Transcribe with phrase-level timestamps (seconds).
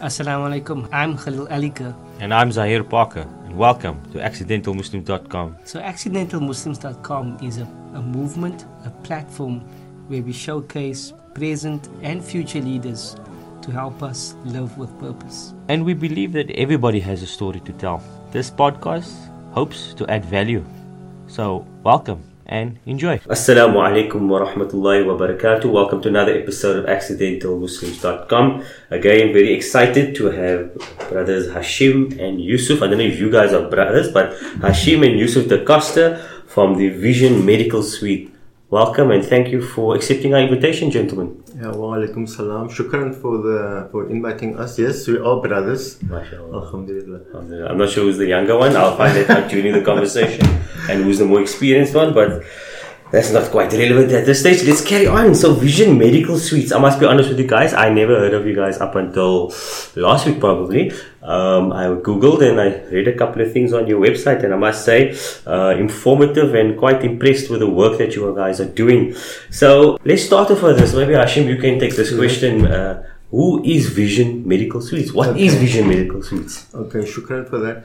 [0.00, 0.88] Assalamu alaikum.
[0.92, 1.94] I'm Khalil Alika.
[2.20, 5.56] And I'm Zahir Parker, and welcome to accidentalmuslims.com.
[5.64, 9.60] So, accidentalmuslims.com is a, a movement, a platform
[10.08, 13.14] where we showcase present and future leaders
[13.60, 15.52] to help us live with purpose.
[15.68, 18.02] And we believe that everybody has a story to tell.
[18.30, 19.12] This podcast
[19.52, 20.64] hopes to add value.
[21.26, 23.18] So, welcome and enjoy.
[23.30, 25.72] Assalamu alaikum wa rahmatullahi wa barakatuh.
[25.72, 28.64] Welcome to another episode of accidentalmuslims.com.
[28.90, 30.74] Again, very excited to have
[31.08, 32.82] brothers Hashim and Yusuf.
[32.82, 34.32] I don't know if you guys are brothers, but
[34.66, 38.34] Hashim and Yusuf Da Costa from the Vision Medical Suite.
[38.70, 41.42] Welcome and thank you for accepting our invitation, gentlemen.
[41.56, 42.68] Yeah, wa alaikum salam.
[42.68, 44.78] Shukran for the for inviting us.
[44.78, 45.98] Yes, we are brothers.
[45.98, 46.54] MashaAllah.
[46.54, 47.20] Alhamdulillah.
[47.34, 47.68] Alhamdulillah.
[47.68, 48.76] I'm not sure who's the younger one.
[48.76, 50.46] I'll find that out during the conversation
[50.88, 52.44] and who's the more experienced one, but
[53.12, 54.62] that's not quite relevant at this stage.
[54.64, 55.34] Let's carry on.
[55.34, 56.70] So, Vision Medical Suites.
[56.72, 57.74] I must be honest with you guys.
[57.74, 59.52] I never heard of you guys up until
[59.96, 60.92] last week, probably.
[61.22, 64.56] Um, I googled and I read a couple of things on your website, and I
[64.56, 69.14] must say, uh, informative and quite impressed with the work that you guys are doing.
[69.50, 70.94] So, let's start off with this.
[70.94, 72.66] Maybe Hashim, you can take this question.
[72.66, 75.12] Uh, who is Vision Medical Suites?
[75.12, 75.64] What is Okay.
[75.64, 76.66] Vision Medical Suites?
[76.74, 77.84] Okay, shukran for that.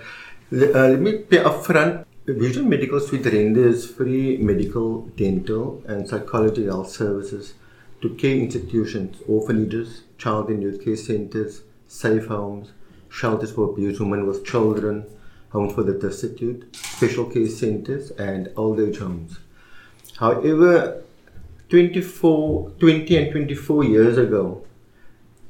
[0.52, 2.05] Uh, let me be upfront.
[2.27, 7.53] Vision Medical Suite renders free medical, dental, and psychology health services
[8.01, 12.71] to care institutions, orphanages, child and youth care centers, safe homes,
[13.09, 15.05] shelters for abused women with children,
[15.49, 19.37] homes for the destitute, special care centers, and old age homes.
[20.17, 21.03] However,
[21.69, 24.65] 24, 20 and 24 years ago,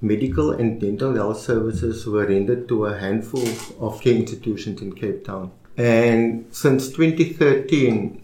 [0.02, 3.48] medical and dental health services were rendered to a handful
[3.80, 5.54] of care institutions in Cape Town.
[5.78, 8.22] And since 2013,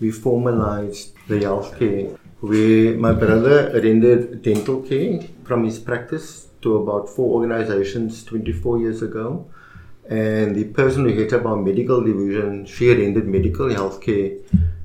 [0.00, 7.08] we formalized the healthcare where my brother rendered dental care from his practice to about
[7.08, 9.48] four organizations 24 years ago.
[10.08, 14.40] And the person who headed up our medical division, she rendered medical healthcare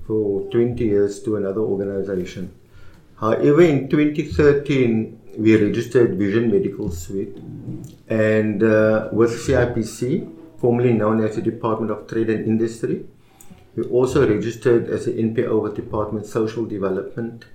[0.06, 2.52] for 20 years to another organization.
[3.20, 7.38] However, in 2013, we registered Vision Medical Suite,
[8.08, 13.06] and uh, with CIPC, formerly known as the Department of Trade and Industry,
[13.76, 17.46] we also registered as an NPO with Department Social Development.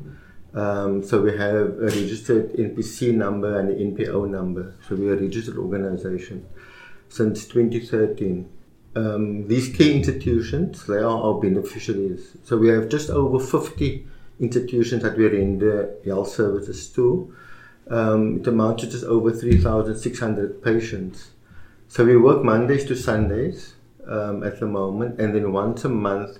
[0.54, 4.74] Um, so we have a registered NPC number and an NPO number.
[4.86, 6.46] So we are a registered organization
[7.08, 8.48] since 2013.
[8.94, 12.36] Um, these key institutions, they are our beneficiaries.
[12.44, 14.06] So we have just over 50
[14.38, 17.34] institutions that we render health services to.
[17.88, 21.30] Um, it amounts to just over 3,600 patients.
[21.92, 23.74] So we work Mondays to Sundays
[24.06, 26.38] um, at the moment, and then once a month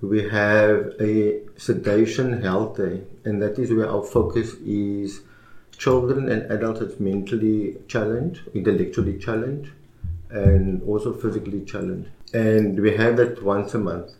[0.00, 5.22] we have a sedation health day, and that is where our focus is
[5.76, 9.72] children and adults that's mentally challenged, intellectually challenged,
[10.30, 12.08] and also physically challenged.
[12.32, 14.12] And we have that once a month.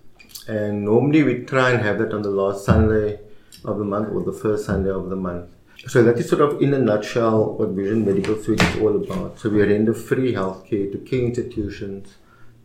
[0.48, 3.20] And normally we try and have that on the last Sunday
[3.64, 5.48] of the month or the first Sunday of the month.
[5.88, 9.38] So that is sort of in a nutshell what Vision Medical Suite is all about.
[9.38, 12.14] So we render free healthcare to care institutions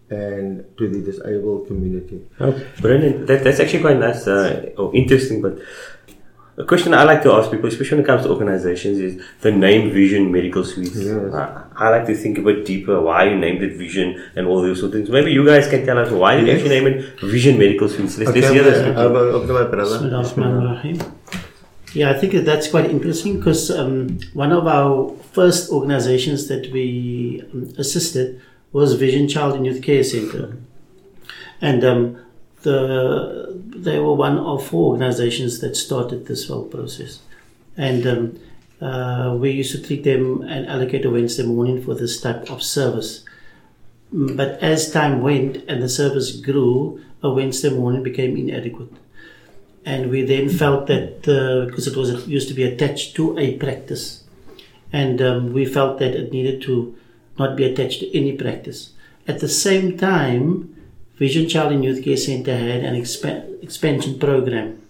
[0.10, 2.26] and to the disabled community.
[2.40, 3.28] Oh, brilliant.
[3.28, 5.42] That, that's actually quite nice uh, or interesting.
[5.42, 5.60] But
[6.58, 9.52] a question I like to ask people, especially when it comes to organizations, is the
[9.52, 10.96] name Vision Medical Suites.
[10.98, 11.34] Yes.
[11.34, 14.62] I, I like to think a bit deeper why you named it Vision and all
[14.62, 15.10] those sort of things.
[15.10, 16.62] Maybe you guys can tell us why did you Yes.
[16.62, 18.18] actually name it Vision Medical Suites.
[18.18, 18.80] Let's, let's hear this.
[18.98, 19.08] uh, uh,
[19.40, 21.21] okay, my brother.
[21.94, 26.72] Yeah, I think that that's quite interesting because um, one of our first organizations that
[26.72, 28.42] we um, assisted
[28.72, 30.58] was Vision Child and Youth Care Center,
[31.60, 32.18] and um,
[32.62, 37.20] the they were one of four organizations that started this whole process,
[37.76, 38.40] and um,
[38.80, 42.64] uh, we used to treat them and allocate a Wednesday morning for this type of
[42.64, 43.26] service.
[44.14, 48.92] Mm, But as time went and the service grew, a Wednesday morning became inadequate
[49.86, 53.38] and we then felt that uh, because it was it used to be attached to
[53.38, 54.24] a practice,
[54.94, 56.96] and um, we felt that it needed to
[57.40, 58.94] not be attached to any practice.
[59.28, 60.76] At the same time,
[61.16, 64.82] Vision Child and Youth Care Center had an expa- expansion program,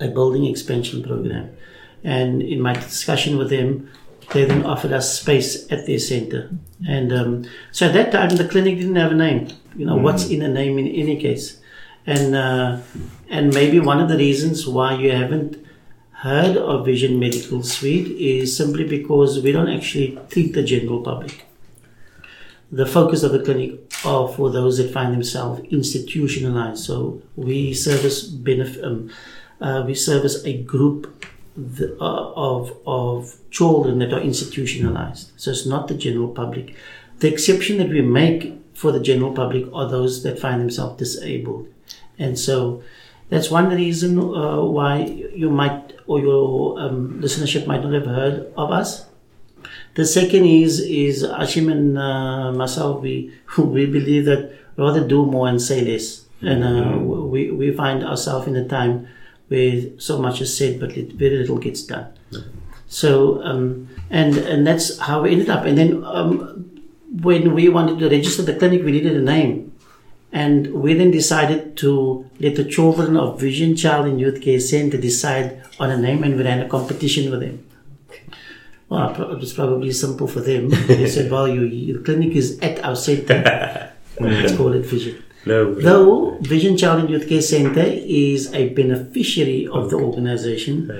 [0.00, 1.56] a building expansion program,
[2.04, 3.90] and in my discussion with them,
[4.32, 6.50] they then offered us space at their center,
[6.86, 9.48] and um, so at that time the clinic didn't have a name.
[9.74, 11.60] You know what's in a name in any case,
[12.06, 12.78] and uh,
[13.30, 15.64] and maybe one of the reasons why you haven't
[16.12, 21.44] heard of Vision Medical Suite is simply because we don't actually treat the general public.
[22.72, 26.84] The focus of the clinic are for those that find themselves institutionalized.
[26.84, 29.10] So we service benef- um,
[29.60, 31.24] uh, we service a group
[31.56, 35.32] the, uh, of of children that are institutionalized.
[35.36, 36.74] So it's not the general public.
[37.20, 41.68] The exception that we make for the general public are those that find themselves disabled,
[42.18, 42.82] and so
[43.28, 45.04] that's one reason uh, why
[45.34, 49.06] you might or your um, listenership might not have heard of us.
[49.94, 53.02] The second is is Hashim and uh, myself.
[53.02, 58.04] We we believe that rather do more and say less, and uh, we we find
[58.04, 59.08] ourselves in a time
[59.48, 62.06] where so much is said but very little gets done.
[62.86, 65.64] So um, and and that's how we ended up.
[65.66, 66.64] And then um,
[67.20, 69.67] when we wanted to register the clinic, we needed a name.
[70.32, 74.98] And we then decided to let the children of Vision Child and Youth Care Center
[74.98, 77.64] decide on a name, and we ran a competition with them.
[78.88, 80.70] Well, it was probably simple for them.
[80.86, 83.84] They said, "Well, you, your clinic is at our center.
[84.18, 84.42] Mm.
[84.42, 85.72] Let's call it Vision." No.
[85.74, 90.90] Though Vision Child and Youth Care Center is a beneficiary of the organization,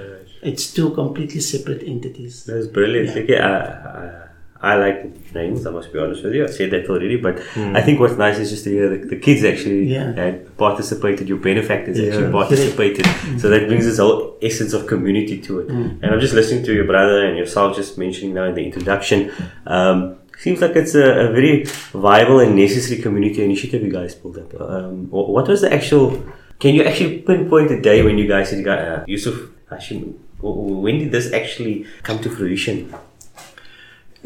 [0.42, 2.44] it's two completely separate entities.
[2.44, 3.28] That's brilliant.
[3.28, 3.34] Yeah.
[3.34, 4.27] Okay, I, I,
[4.60, 5.64] I like names.
[5.66, 6.44] I must be honest with you.
[6.44, 9.16] I said that already, but I think what's nice is just to hear the, the
[9.16, 10.12] kids actually Yeah.
[10.14, 11.28] had participated.
[11.28, 12.30] Your benefactors actually Yeah.
[12.32, 13.06] participated.
[13.38, 15.68] So that brings this whole essence of community to it.
[15.70, 19.30] And I'm just listening to your brother and yourself just mentioning now in the introduction.
[19.66, 24.38] Um, seems like it's a, a very viable and necessary community initiative you guys pulled
[24.38, 24.60] up.
[24.60, 26.20] Um, what was the actual?
[26.58, 29.36] Can you actually pinpoint the day when you guys said, uh, Yusuf
[29.70, 30.14] Hashim?
[30.40, 32.92] When did this actually come to fruition?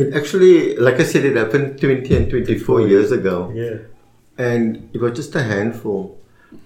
[0.02, 3.52] It actually, like I said, it happened 20 and 24 years ago.
[3.54, 3.78] Yeah.
[4.38, 6.18] and it was just a handful.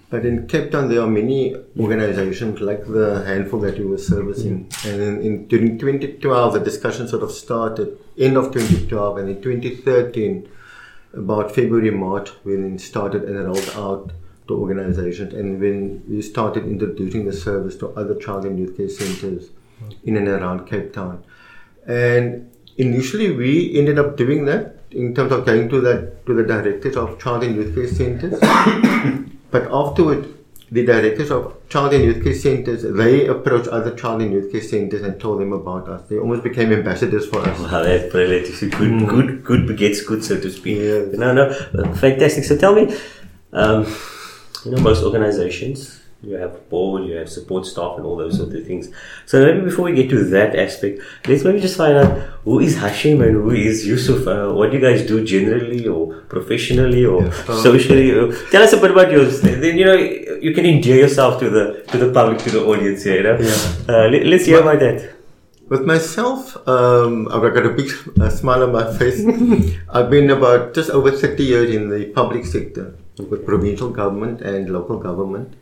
[0.09, 4.65] But in Cape Town, there are many organizations like the handful that you were servicing.
[4.65, 4.89] Mm-hmm.
[4.89, 9.41] And in, in, during 2012, the discussion sort of started, end of 2012, and in
[9.41, 10.49] 2013,
[11.13, 14.11] about February, March, we then started and rolled out
[14.47, 15.33] the organizations.
[15.33, 20.07] And when we started introducing the service to other child and youth care centers mm-hmm.
[20.07, 21.23] in and around Cape Town.
[21.85, 26.43] And initially, we ended up doing that in terms of going to that to the
[26.43, 28.39] directors of child and youth care centers.
[29.51, 30.33] but afterward,
[30.71, 34.61] the directors of child and youth care centers they approached other child and youth care
[34.61, 36.07] centers and told them about us.
[36.09, 37.59] They almost became ambassadors for us.
[37.59, 38.47] Wow, that's brilliant.
[38.47, 40.77] You see, good, good, good begets good, so to speak.
[40.77, 41.17] Yes.
[41.17, 41.53] No, no,
[41.95, 42.43] fantastic.
[42.43, 42.97] So tell me,
[43.53, 43.85] um,
[44.65, 48.53] you know, most organizations, you have board, you have support staff, and all those sort
[48.53, 48.89] of things.
[49.25, 52.75] So maybe before we get to that aspect, let's maybe just find out who is
[52.75, 54.27] Hashim and who is Yusuf.
[54.27, 57.63] Uh, what do you guys do generally, or professionally, or Yes.
[57.63, 58.07] socially?
[58.19, 59.41] Uh, tell us a bit about yours.
[59.41, 59.95] Then you know
[60.47, 63.17] you can endear yourself to the to the public, to the audience here.
[63.17, 63.37] You know?
[63.39, 63.95] Yeah.
[63.95, 65.13] Uh, let, let's hear about that.
[65.69, 67.89] With myself, um, I've got a big
[68.21, 69.19] uh, smile on my face.
[69.89, 72.95] I've been about just over 30 years in the public sector
[73.31, 75.55] with provincial government and local government.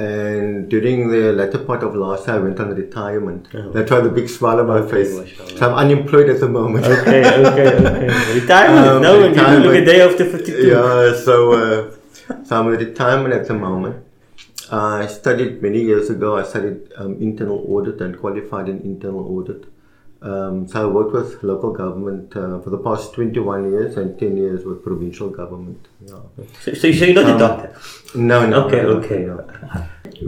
[0.00, 3.48] And during the latter part of last year, I went on retirement.
[3.54, 3.70] Oh.
[3.72, 5.12] That's why the big smile on my Okay, face.
[5.18, 5.58] mashallah.
[5.58, 6.86] So I'm unemployed at the moment.
[6.86, 8.34] Okay, okay, okay.
[8.40, 8.86] Retirement.
[8.86, 9.86] Um, no, when you look a retirement.
[9.86, 10.68] day after 52.
[10.68, 13.96] Yeah, so, uh, so I'm in retirement at the moment.
[14.72, 16.36] I studied many years ago.
[16.38, 19.64] I studied um, internal audit and qualified in internal audit.
[20.22, 24.36] Um, so I worked with local government uh, for the past 21 years and 10
[24.36, 25.88] years with provincial government.
[26.06, 26.16] Yeah.
[26.62, 27.76] So, so you're not a Um, doctor?
[28.14, 28.66] No, no.
[28.66, 29.24] Okay, no, okay.
[29.24, 29.44] no.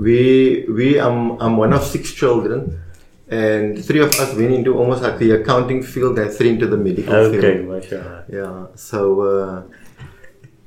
[0.00, 2.80] We, we, um, I'm one of six children,
[3.28, 6.76] and three of us went into almost like the accounting field and three into the
[6.78, 7.68] medical Okay, field.
[7.68, 8.24] mashallah.
[8.30, 9.62] Yeah, so uh,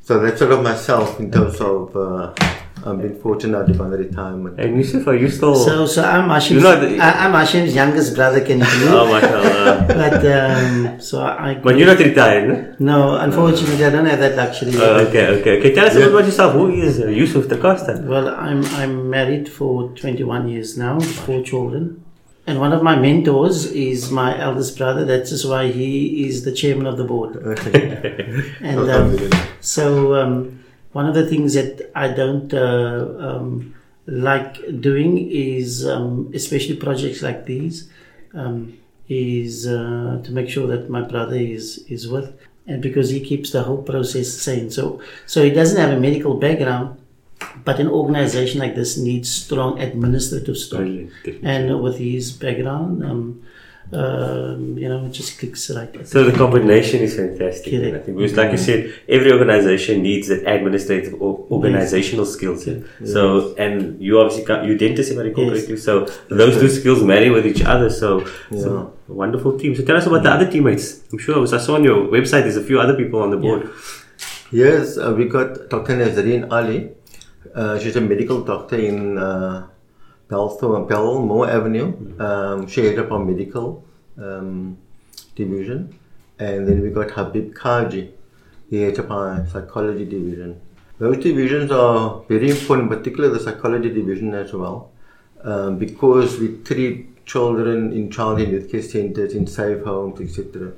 [0.02, 2.34] so that's sort of myself in terms of uh,
[2.86, 4.60] I've been fortunate to go on the retirement.
[4.60, 5.56] And Yusuf, are you still.
[5.56, 8.89] So, so I'm Hashim's, not the- I, I'm Hashim's youngest brother, can you believe?
[9.00, 9.86] oh, mashallah.
[9.88, 11.56] But um, so I.
[11.56, 12.98] but you're not retired, no?
[12.98, 14.72] No, unfortunately, I don't have that luxury.
[14.75, 15.58] Oh, okay, okay.
[15.60, 16.54] Okay, tell us a bit about yourself.
[16.54, 18.00] Who is uh, Yusuf Da Costa?
[18.06, 22.04] Well, I'm I'm married for 21 years now, with four children,
[22.46, 25.04] and one of my mentors is my eldest brother.
[25.06, 27.36] That is just why he is the chairman of the board.
[28.62, 30.63] And um, so um,
[30.96, 33.75] one of the things that I don't uh, um,
[34.08, 37.90] like doing is, um, especially projects like these,
[38.34, 38.78] um,
[39.10, 42.28] is uh, to make sure that my brother is is with,
[42.66, 44.72] and because he keeps the whole process sane.
[44.72, 46.98] So so he doesn't have a medical background,
[47.66, 50.80] but an organization like this needs strong administrative staff.
[51.44, 53.04] And with his background,
[53.92, 56.08] um, you know, it just clicks right.
[56.08, 57.74] So the combination is fantastic.
[57.74, 62.65] I think because, like you said, every organization needs that administrative or organizational skills.
[62.68, 62.80] yeah.
[63.06, 65.84] So, and you obviously got you dentist, I recall Yes.
[65.84, 67.89] So those two skills marry with each other.
[67.89, 69.75] So, so wonderful team.
[69.75, 71.04] So tell us about the other teammates.
[71.12, 72.44] I'm sure I saw on your website.
[72.44, 73.70] There's a few other people on the board.
[74.51, 75.98] Yes, uh, we got Dr.
[75.98, 76.92] Nazareen Ali.
[77.54, 79.68] Uh, she's a medical doctor in uh,
[80.27, 82.20] Belmore Avenue.
[82.20, 83.86] Um, she headed up our medical
[84.17, 84.77] um,
[85.36, 85.98] division.
[86.39, 88.12] And then we got Habib Kaji.
[88.70, 90.60] He heads up our psychology division.
[90.98, 94.91] Those divisions are very important, particularly the psychology division as well,
[95.44, 100.72] um, because we treat children in child and youth care centers, in safe homes, etc.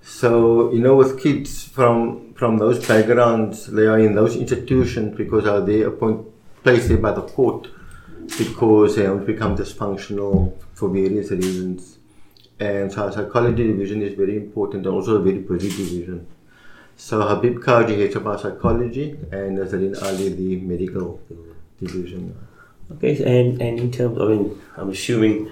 [0.00, 5.46] So you know, with kids from from those backgrounds, they are in those institutions because
[5.46, 6.26] are they appoint
[6.62, 7.68] placed there by the court
[8.38, 11.98] because they have become dysfunctional for various reasons.
[12.58, 16.26] And so psychology division is very important and also a very busy division.
[16.96, 21.20] So Habib Kaji heads up our psychology and Nazarine Ali the medical
[21.78, 22.34] division.
[22.92, 25.50] Okay, and, and in terms, I mean, I'm assuming,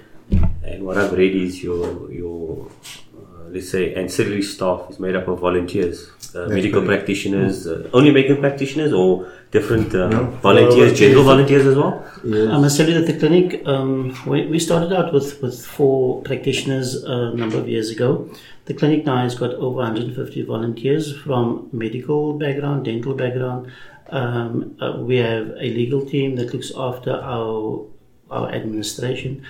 [0.62, 2.70] and what I've read is your your
[3.12, 3.13] uh,
[3.50, 6.86] let's say ancillary staff is made up of volunteers, uh, medical correct.
[6.86, 12.04] practitioners, uh, only medical practitioners, or different uh, No, volunteers, uh, general volunteers as well.
[12.24, 12.48] Yes.
[12.48, 16.22] I must tell you that the clinic, um, we, we started out with, with four
[16.22, 18.28] practitioners uh, a number of years ago.
[18.66, 23.70] The clinic now has got over 150 volunteers from medical background, dental background.
[24.08, 27.86] Um, uh, we have a legal team that looks after our,
[28.30, 29.44] our administration.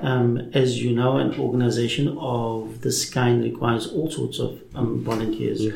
[0.00, 5.66] Um, as you know, an organization of this kind requires all sorts of um, volunteers.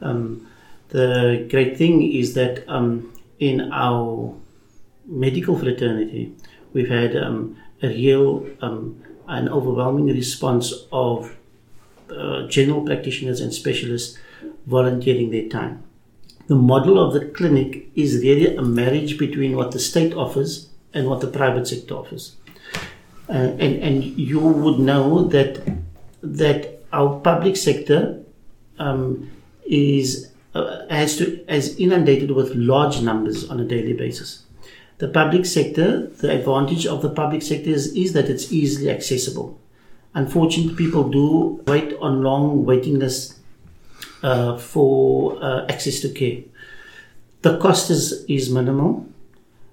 [0.00, 0.48] Um,
[0.88, 4.34] the great thing is that um, in our
[5.06, 6.34] medical fraternity,
[6.72, 11.36] we've had um, a real, um, an overwhelming response of
[12.10, 14.18] uh, general practitioners and specialists
[14.66, 15.82] volunteering their time.
[16.46, 21.08] The model of the clinic is really a marriage between what the state offers and
[21.08, 22.36] what the private sector offers.
[23.28, 25.60] Uh, and, and you would know that
[26.22, 28.22] that our public sector
[28.78, 29.30] um,
[29.64, 34.44] is uh, has to as inundated with large numbers on a daily basis.
[34.98, 39.60] The public sector, the advantage of the public sector is, is that it's easily accessible.
[40.14, 43.38] Unfortunately, people do wait on long waiting lists
[44.22, 46.42] uh, for uh, access to care.
[47.42, 49.06] The cost is, is minimal,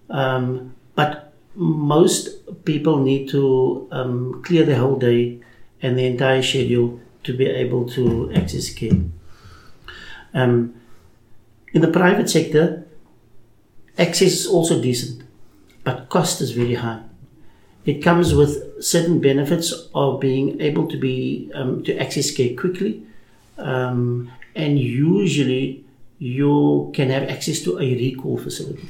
[0.10, 2.30] um, but most
[2.66, 5.40] people need to um, clear the whole day
[5.82, 8.98] and the entire schedule to be able to access care.
[10.34, 10.76] Um,
[11.74, 12.86] in the private sector,
[13.98, 15.24] access is also decent,
[15.84, 17.04] but cost is very high.
[17.86, 23.04] It comes with certain benefits of being able to be um, to access care quickly,
[23.58, 25.84] um, and usually
[26.18, 28.88] you can have access to a recall facility.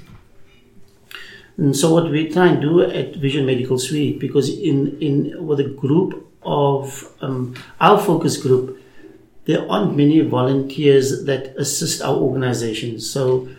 [1.57, 5.60] And so what we try and do at Vision Medical Suite, because in, in with
[5.60, 8.79] a group of um, our focus group,
[9.45, 13.00] there aren't many volunteers that assist our organization.
[13.00, 13.50] So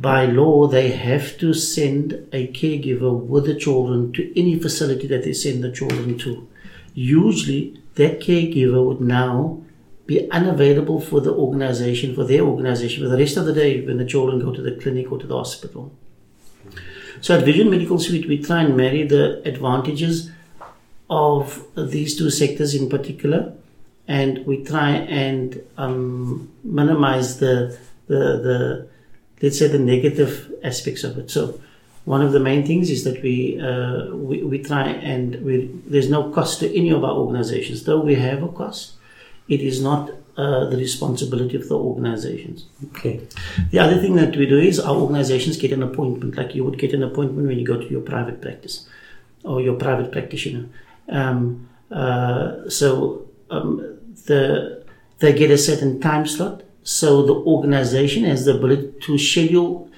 [0.00, 5.24] by law, they have to send a caregiver with the children to any facility that
[5.24, 6.48] they send the children to.
[6.94, 9.62] Usually, that caregiver would now
[10.06, 13.98] be unavailable for the organization, for their organization, for the rest of the day when
[13.98, 15.92] the children go to the clinic or to the hospital.
[17.20, 20.30] So at Vision Medical Suite, we try and marry the advantages
[21.08, 23.52] of these two sectors in particular,
[24.08, 28.88] and we try and um, minimize the, the the
[29.42, 31.30] let's say the negative aspects of it.
[31.30, 31.60] So
[32.04, 36.10] one of the main things is that we uh, we, we try and we, there's
[36.10, 37.84] no cost to any of our organizations.
[37.84, 38.94] Though we have a cost,
[39.48, 42.66] it is not uh, the responsibility of the organizations.
[42.88, 43.20] Okay.
[43.70, 46.78] The other thing that we do is our organizations get an appointment, like you would
[46.78, 48.86] get an appointment when you go to your private practice
[49.44, 50.68] or your private practitioner.
[51.08, 54.84] Um, uh, so um, the
[55.18, 56.62] they get a certain time slot.
[56.82, 59.90] So the organization has the ability to schedule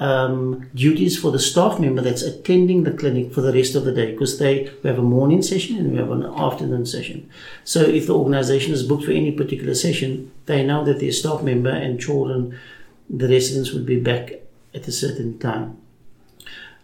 [0.00, 3.92] um, duties for the staff member that's attending the clinic for the rest of the
[3.92, 7.28] day because they we have a morning session and we have an afternoon session.
[7.62, 11.42] So if the organization is booked for any particular session, they know that their staff
[11.42, 12.58] member and children,
[13.08, 14.32] the residents will be back
[14.74, 15.78] at a certain time.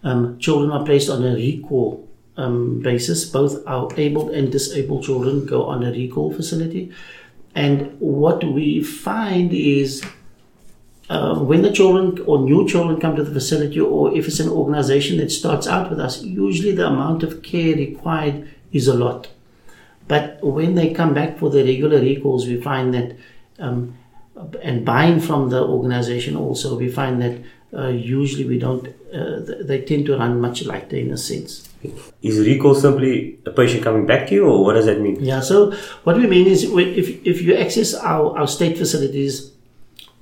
[0.02, 3.24] Um, children are placed on a recall um, basis.
[3.24, 6.92] Both our able and disabled children go on a recall facility.
[7.54, 10.04] And what we find is
[11.10, 14.48] uh, when the children or new children come to the facility, or if it's an
[14.48, 19.28] organization that starts out with us, usually the amount of care required is a lot.
[20.06, 23.16] But when they come back for the regular recalls, we find that,
[23.58, 23.98] um,
[24.62, 27.42] and buying from the organization also, we find that
[27.76, 31.68] uh, usually we don't, uh, they tend to run much lighter in a sense.
[32.22, 35.16] Is recall simply a patient coming back to you, or what does that mean?
[35.20, 35.72] Yeah, so
[36.04, 39.52] what we mean is if, if you access our, our state facilities,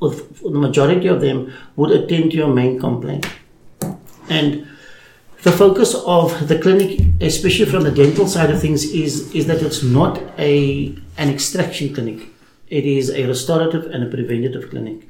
[0.00, 3.26] with- the majority of them would attend to your main complaint.
[4.28, 4.66] And
[5.42, 9.62] the focus of the clinic, especially from the dental side of things, is is that
[9.62, 12.28] it's not a an extraction clinic.
[12.68, 15.08] It is a restorative and a preventative clinic.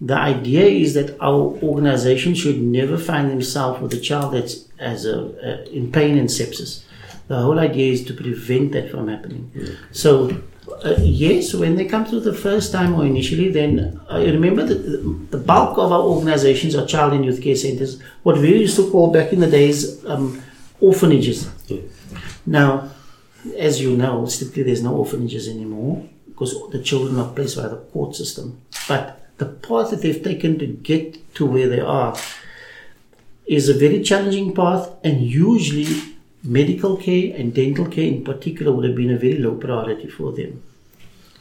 [0.00, 5.04] The idea is that our organization should never find themselves with a child that's as
[5.04, 6.84] a, a in pain and sepsis.
[7.28, 9.50] The whole idea is to prevent that from happening.
[9.92, 10.42] So
[10.84, 15.30] uh, yes, when they come through the first time or initially, then I remember that
[15.30, 18.90] the bulk of our organizations are child and youth care centers, what we used to
[18.90, 20.42] call back in the days um,
[20.80, 21.50] orphanages.
[22.46, 22.90] Now,
[23.56, 27.76] as you know, strictly there's no orphanages anymore because the children are placed by the
[27.76, 28.60] court system.
[28.86, 32.16] But the path that they've taken to get to where they are
[33.46, 36.17] is a very challenging path, and usually
[36.48, 40.32] medical care and dental care in particular would have been a very low priority for
[40.32, 40.62] them.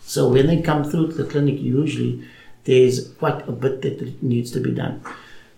[0.01, 2.27] So when they come through to the clinic, usually
[2.65, 5.01] there's quite a bit that needs to be done.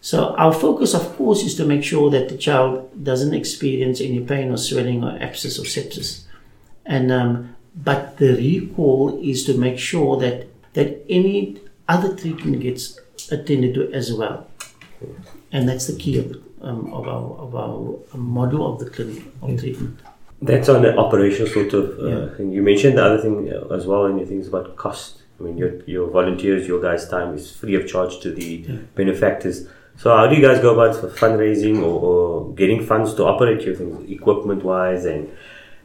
[0.02, 4.22] So our focus, of course, is to make sure that the child doesn't experience any
[4.22, 6.26] pain or swelling or abscess or sepsis.
[6.86, 13.00] And um, but the recall is to make sure that that any other treatment gets
[13.32, 14.48] attended to as well.
[15.52, 19.60] And that's the key of, um, of our of our model of the clinic of
[19.60, 20.00] treatment.
[20.42, 22.36] That's on the operational sort of uh, Yeah.
[22.38, 22.52] thing.
[22.54, 25.22] You mentioned the other thing uh, as well in your things about cost.
[25.40, 29.68] I mean, your, your volunteers, your guys' time is free of charge to the benefactors.
[29.98, 33.76] So, how do you guys go about fundraising or, or getting funds to operate your
[33.76, 35.30] things, equipment wise and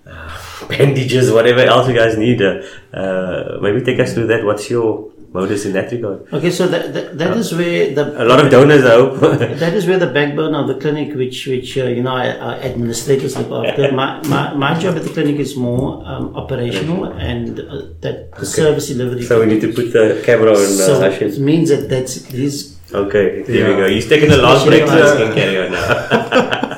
[0.07, 0.39] uh,
[0.69, 2.43] bandages, whatever else you guys need?
[2.43, 2.63] Uh,
[2.93, 4.45] uh, maybe take us through that.
[4.45, 6.33] What's your modus in that regard?
[6.33, 9.21] Okay, so that that, that is where the A lot of donors, I hope.
[9.65, 12.55] that is where the backbone of the clinic, which which uh, you know our our
[12.69, 13.91] administrators look after.
[13.93, 18.47] My, my, my job at the clinic is more um, operational and uh, that the
[18.47, 19.23] service delivery.
[19.23, 21.29] so, we need to put the camera on uh, So Ashin.
[21.35, 22.55] it means that that's this.
[22.95, 23.69] Okay, there Yeah.
[23.71, 23.89] we go.
[23.97, 25.91] He's taking a long break, so Especially can carry on now.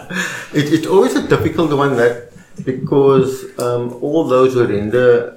[0.56, 2.32] It, it's always a difficult one that
[2.64, 5.36] because um, all those who render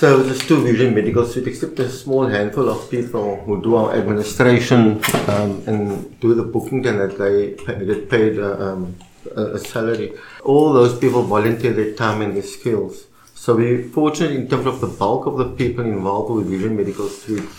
[0.00, 5.04] services to Vision Medical Suite, except a small handful of people who do our administration
[5.28, 7.36] um, and do the booking, and that they
[7.84, 8.96] get paid uh, um,
[9.36, 10.14] a, a salary.
[10.42, 13.08] All those people volunteer their time and their skills.
[13.34, 17.08] So we're fortunate in terms of the bulk of the people involved with Vision Medical
[17.08, 17.50] Suite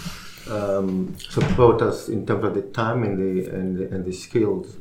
[0.49, 4.77] um, support us in terms of the time and the and the, and skills.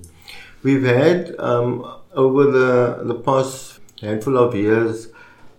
[0.62, 5.08] We've had um, over the the past handful of years,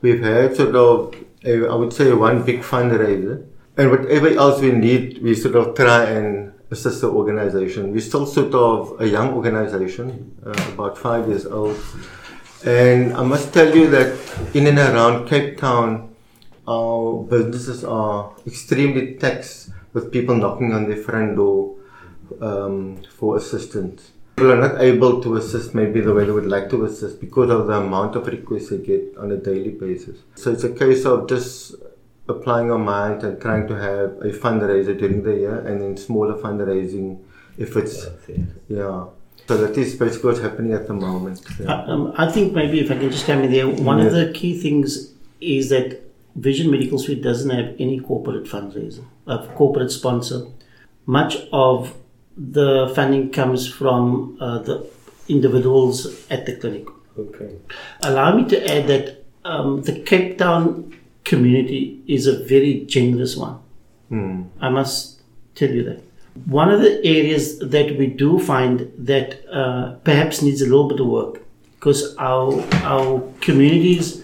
[0.01, 3.45] we've had sort of I would say one big fundraiser,
[3.77, 7.91] and whatever else we need, we sort of try and assist the organization.
[7.91, 11.77] We're still sort of a young organization, uh, about five years old,
[12.63, 14.19] and I must tell you that
[14.53, 16.13] in and around Cape Town,
[16.67, 21.75] our businesses are extremely taxed with people knocking on their front door
[22.39, 24.11] um, for assistance.
[24.41, 27.49] People are not able to assist maybe the way they would like to assist because
[27.49, 30.17] of the amount of requests they get on a daily basis.
[30.35, 31.75] So it's a case of just
[32.27, 36.35] applying your mind and trying to have a fundraiser during the year and then smaller
[36.41, 37.19] fundraising
[37.57, 38.07] if it's,
[38.67, 39.05] yeah.
[39.47, 41.41] So that is basically what's happening at the moment.
[41.59, 41.71] Yeah.
[41.71, 44.31] Uh, um, I think maybe if I can just come in there, one of the
[44.33, 46.01] key things is that
[46.35, 50.45] Vision Medical Suite doesn't have any corporate fundraiser, a corporate sponsor.
[51.05, 51.93] Much of
[52.49, 54.89] the funding comes from uh, the
[55.27, 56.87] individuals at the clinic.
[57.17, 57.55] okay.
[58.03, 63.59] Allow me to add that um, the Cape Town community is a very generous one.
[64.59, 65.21] I must
[65.55, 66.01] tell you that.
[66.45, 70.99] One of the areas that we do find that uh, perhaps needs a little bit
[70.99, 71.41] of work
[71.75, 74.23] because our our communities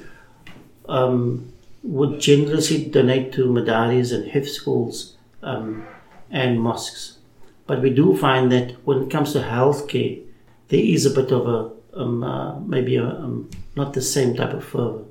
[0.87, 1.51] um,
[1.83, 5.85] would generously donate to madaris and health schools um,
[6.31, 7.16] and mosques.
[7.67, 10.23] But we do find that when it comes to healthcare,
[10.69, 14.53] there is a bit of a um, uh, maybe a, um, not the same type
[14.53, 15.03] of fervor.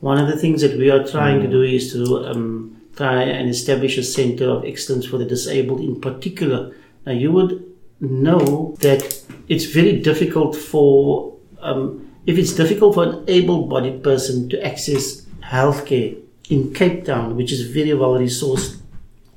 [0.00, 3.48] One of the things that we are trying to do is to um, try and
[3.48, 6.74] establish a center of excellence for the disabled in particular.
[7.04, 7.64] Now, you would
[8.00, 14.48] know that it's very difficult for, um, if it's difficult for an able bodied person
[14.50, 18.78] to access healthcare in Cape Town, which is very well resourced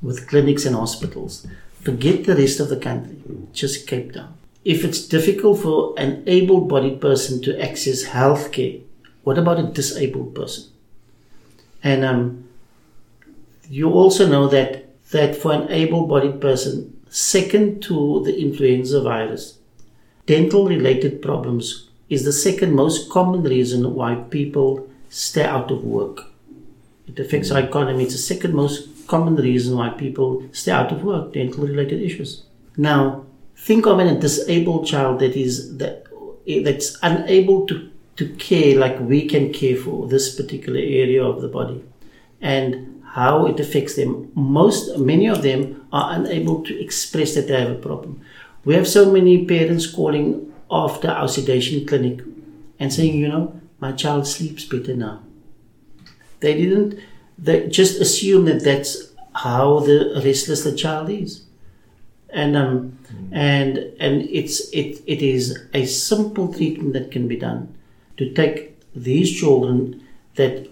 [0.02, 1.46] with clinics and hospitals,
[1.84, 3.18] forget the rest of the country,
[3.52, 4.34] just Cape Town.
[4.64, 8.82] If it's difficult for an able bodied person to access healthcare,
[9.24, 10.66] what about a disabled person?
[11.84, 12.50] And um,
[13.70, 19.60] you also know that that for an able-bodied person, second to the influenza virus,
[20.26, 26.22] dental related problems is the second most common reason why people stay out of work.
[27.08, 28.06] It affects our economy.
[28.06, 32.32] It's the second most common reason why people stay out of work, dental related issues.
[32.78, 36.08] Now, think of a disabled child that is that
[36.48, 37.76] eh, that's unable to,
[38.20, 41.84] to care like we can care for this particular area of the body
[42.42, 44.32] and how it affects them.
[44.34, 48.22] Most, many of them are unable to express that they have a problem.
[48.66, 52.22] We have so many parents calling after our sedation clinic
[52.80, 55.22] and saying, you know, my child sleeps better now.
[56.40, 57.00] They didn't,
[57.38, 61.44] they just assume that that's how the restless the child is.
[62.30, 62.98] And um,
[63.32, 67.76] and and it's it, it is a simple treatment that can be done
[68.18, 70.02] to take these children
[70.36, 70.66] that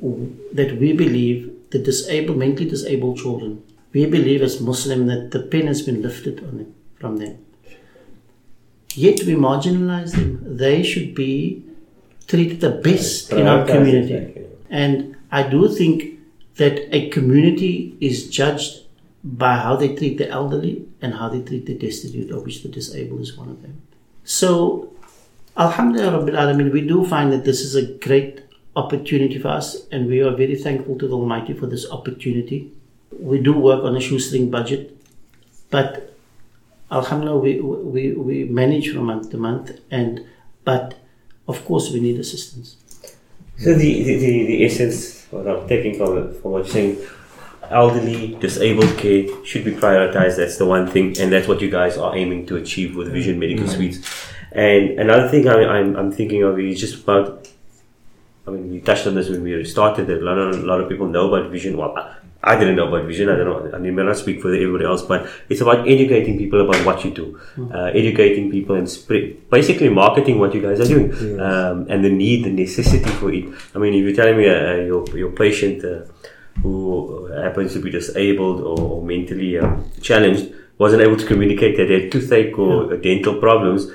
[0.54, 5.68] that we believe the disabled mentally disabled children we believe as Muslim that the pen
[5.68, 7.46] has been lifted on them, from them.
[8.94, 10.40] Yet we marginalize them.
[10.58, 11.64] They should be
[12.28, 14.46] treated the best in our community.
[14.70, 16.20] and I do think
[16.56, 18.82] that a community is judged
[19.24, 22.70] by how they treat the elderly and how they treat the destitute, of which the
[22.70, 23.82] disabled is one of them.
[24.24, 24.94] So,
[25.58, 28.42] Alhamdulillah Rabbil Alameen, we do find that this is a great
[28.76, 32.72] opportunity for us, and we are very thankful to the Almighty for this opportunity.
[33.20, 34.96] We do work on a shoestring budget,
[35.70, 36.16] but
[36.92, 40.26] Alhamdulillah, we, we, we manage from month to month, and
[40.64, 40.96] but
[41.48, 42.78] of course, we need assistance.
[43.62, 46.98] So the, the, the, the essence, what I'm taking from, from what you're saying,
[47.70, 50.38] elderly, disabled care should be prioritized.
[50.38, 53.34] That's the one thing, and that's what you guys are aiming to achieve with Vision
[53.34, 53.40] mm-hmm.
[53.42, 53.76] Medical mm-hmm.
[53.76, 54.28] Suites.
[54.52, 57.48] And another thing I, I'm, I'm thinking of is just about.
[58.48, 60.08] I mean, we touched on this when we started.
[60.08, 61.78] That a lot of a lot of people know about Vision.
[61.78, 63.30] Well, I- didn't know about Vision.
[63.30, 63.72] I don't know.
[63.76, 67.04] I mean, may not speak for everybody else, but it's about educating people about what
[67.06, 67.40] you do,
[67.74, 72.10] uh, educating people and spread, basically marketing what you guys are doing, um, and the
[72.10, 73.46] need, the necessity for it.
[73.76, 75.84] I mean, if you're telling me uh, your your patient.
[75.86, 76.02] Uh,
[76.64, 81.86] who happens to be disabled or, or mentally um, challenged wasn't able to communicate that
[81.86, 83.88] they had toothache or dental problems.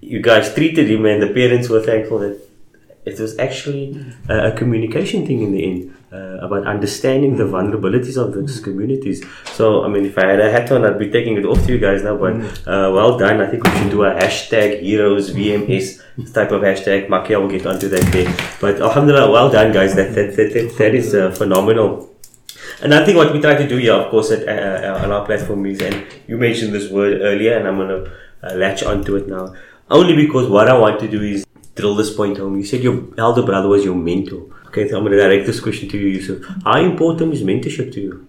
[0.00, 2.40] You guys treated him, and the parents were thankful that
[3.04, 8.16] it was actually a, a communication thing in the end uh, about understanding the vulnerabilities
[8.16, 9.24] of those communities.
[9.52, 11.72] So, I mean, if I had a hat on, I'd be taking it off to
[11.72, 12.16] you guys now.
[12.16, 12.34] But
[12.68, 13.40] uh, well done.
[13.40, 17.08] I think we should do a hashtag Heroes VMS type of hashtag.
[17.08, 18.34] Makia will get onto that there.
[18.60, 19.94] But Alhamdulillah, well done, guys.
[19.94, 22.10] That that that, that, that is uh, phenomenal.
[22.82, 25.12] And I think what we try to do here, of course, at, uh, uh, on
[25.12, 28.82] our platform is, and you mentioned this word earlier, and I'm going to uh, latch
[28.82, 29.54] onto it now,
[29.88, 31.46] only because what I want to do is
[31.76, 32.56] drill this point home.
[32.56, 34.46] You said your elder brother was your mentor.
[34.72, 36.46] Okay, so I'm going to direct this question to you, Yusuf.
[36.64, 38.26] How important is mentorship to you?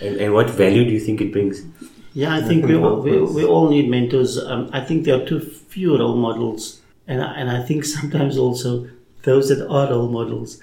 [0.00, 1.64] And, and what value do you think it brings?
[2.12, 4.38] Yeah, I think we all, we, we all need mentors.
[4.38, 8.38] Um, I think there are too few role models, and I, and I think sometimes
[8.38, 8.88] also
[9.24, 10.62] those that are role models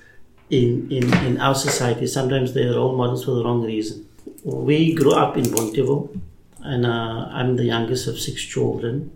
[0.49, 4.07] in, in, in our society sometimes they're role models for the wrong reason.
[4.45, 6.21] We grew up in Bonteheuwel,
[6.61, 9.11] and uh, I'm the youngest of six children.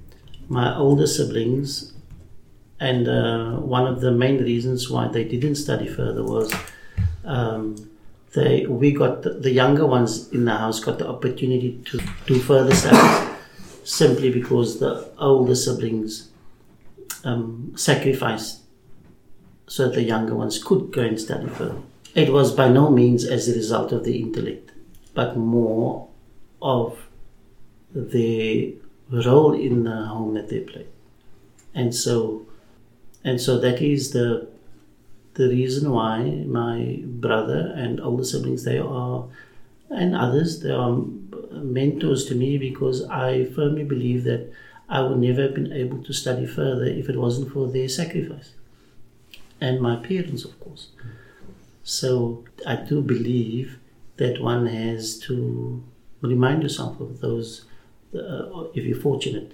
[0.49, 1.93] My older siblings,
[2.81, 6.53] and uh, one of the main reasons why they didn't study further was.
[7.23, 7.87] Um,
[8.33, 12.39] they we got the, the younger ones in the house got the opportunity to do
[12.39, 13.37] further studies
[13.83, 16.29] simply because the older siblings
[17.25, 18.61] um, sacrificed
[19.67, 21.81] so that the younger ones could go and study further.
[22.15, 24.71] It was by no means as a result of the intellect,
[25.13, 26.07] but more
[26.61, 27.05] of
[27.93, 28.75] the
[29.09, 30.87] role in the home that they played.
[31.73, 32.45] And so
[33.23, 34.47] and so that is the
[35.33, 39.25] the reason why my brother and older siblings they are
[39.89, 40.97] and others they are
[41.51, 44.51] mentors to me because I firmly believe that
[44.89, 48.51] I would never have been able to study further if it wasn't for their sacrifice.
[49.59, 50.89] And my parents of course.
[51.83, 53.79] So I do believe
[54.17, 55.83] that one has to
[56.21, 57.65] remind yourself of those
[58.13, 59.53] uh, if you're fortunate.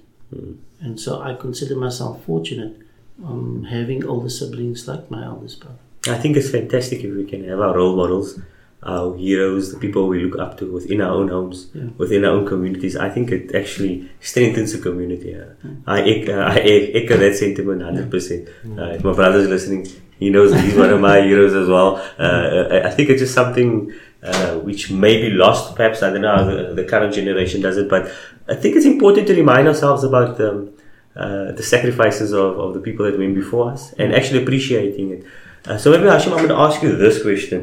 [0.81, 2.86] And so I consider myself fortunate
[3.25, 5.77] um, having older siblings like my eldest brother.
[6.07, 8.39] I think it's fantastic if we can have our role models,
[8.83, 11.85] our heroes, the people we look up to within our own homes, Yeah.
[11.97, 12.95] within our own communities.
[12.95, 15.35] I think it actually strengthens the community.
[15.35, 15.45] Uh,
[15.85, 18.47] I, ec- uh, I echo that sentiment 100%.
[18.77, 19.87] Uh, if my brother's listening,
[20.19, 21.97] he knows he's one of my heroes as well.
[22.17, 23.91] Uh, I- think it's just something
[24.23, 26.01] uh, which may be lost, perhaps.
[26.03, 28.09] I don't know how the, the current generation does it, but
[28.47, 30.71] I think it's important to remind ourselves about um,
[31.17, 35.21] uh, the sacrifices of, of the people that went before us and actually appreciating it.
[35.65, 37.59] Uh, so maybe Hashim, I'm going to ask you this question.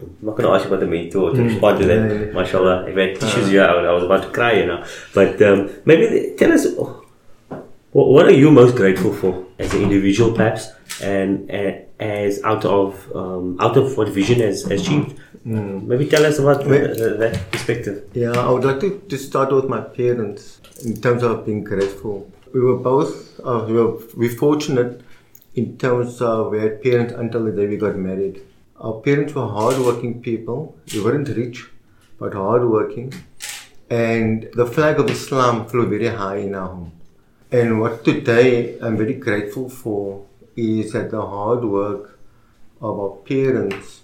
[0.00, 2.00] I'm not going to ask you about the mentor to respond to that.
[2.10, 2.32] Yeah, yeah.
[2.32, 4.84] Mashallah, if I had tissues here, I was- I was about to cry, you know.
[5.14, 7.02] But um, maybe th- tell us, oh,
[7.92, 10.68] what, are you most grateful for as an individual, perhaps,
[11.02, 15.18] and uh, as out of um, out of what Vision has achieved?
[15.44, 16.82] Maybe tell us about Wait.
[16.90, 18.04] uh, that perspective.
[18.12, 22.30] Yeah, I would like to, to start with my parents in terms of being grateful.
[22.52, 25.02] We were both, uh, we were we fortunate
[25.54, 28.42] in terms of we had parents until the day we got married.
[28.78, 30.76] Our parents were hardworking people.
[30.86, 31.66] They weren't rich,
[32.18, 33.12] but hardworking.
[33.88, 36.92] And the flag of Islam flew very high in our home.
[37.50, 42.18] And what today I'm very grateful for is that the hard work
[42.80, 44.02] of our parents,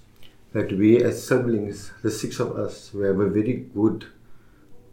[0.53, 4.07] that we as siblings, the six of us, we have a very good,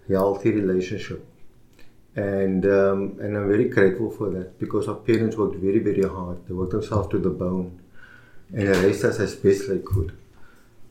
[0.08, 1.26] healthy relationship.
[2.16, 6.46] And um, and I'm very grateful for that because our parents worked very, very hard.
[6.48, 7.80] They worked themselves to the bone
[8.52, 10.18] and raised us as best they could.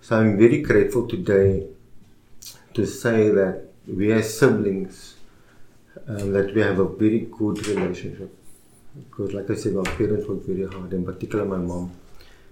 [0.00, 1.66] So I'm very grateful today
[2.74, 5.16] to say that we as siblings
[6.07, 8.35] um, that we have a very good relationship.
[9.11, 11.92] Because, like I said, our parents worked very hard, in particular, my mom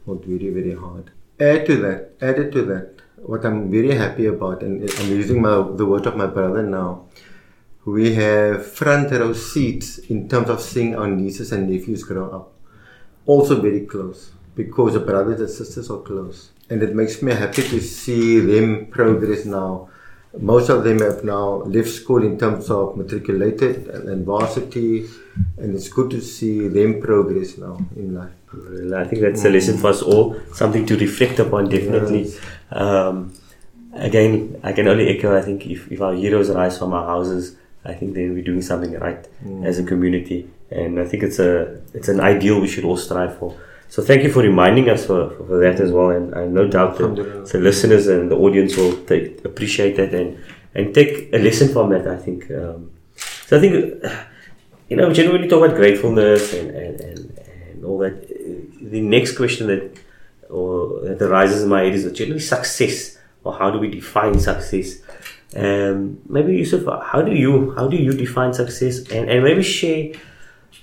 [0.05, 1.11] worked very, very hard.
[1.40, 5.64] Add to that, added to that, what I'm very happy about, and I'm using my,
[5.74, 7.07] the word of my brother now,
[7.87, 12.53] we have front row seats in terms of seeing our nieces and nephews grow up.
[13.25, 16.51] Also very close, because the brothers and sisters are close.
[16.68, 19.88] And it makes me happy to see them progress now
[20.38, 25.07] most of them have now left school in terms of matriculated and, varsity,
[25.57, 28.33] and it's good to see them progress now in life.
[28.94, 32.25] I think that's a lesson for us all, something to reflect upon, definitely.
[32.25, 32.40] Yes.
[32.70, 33.35] Um,
[33.94, 37.57] again, I can only echo, I think, if, if our heroes rise from our houses,
[37.87, 39.27] I think then we're doing something right
[39.64, 40.51] as a community.
[40.70, 43.57] And I think it's a it's an ideal we should all strive for.
[43.88, 46.11] So thank you for reminding us for, for that as well.
[46.11, 50.42] And I no doubt that the listeners and the audience will take, appreciate that and,
[50.75, 52.51] and take a lesson from that, I think.
[52.51, 52.90] Um,
[53.46, 53.75] so I think,
[54.88, 59.37] you know, we generally talk about gratefulness and, and, and, and all that, the next
[59.37, 59.99] question that,
[60.51, 64.99] or that arises in my head is generally success, or how do we define success?
[65.54, 70.12] Um, maybe Yusuf, how do you how do you define success, and, and maybe share,